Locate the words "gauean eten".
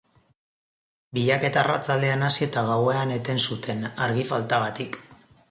2.71-3.45